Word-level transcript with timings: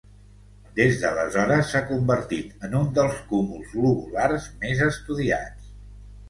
Des 0.77 0.95
d'aleshores 1.01 1.69
s'ha 1.73 1.81
convertit 1.89 2.65
en 2.69 2.73
un 2.79 2.87
dels 2.99 3.19
cúmuls 3.33 3.69
globulars 3.77 4.49
més 4.65 4.83
estudiats. 4.89 5.71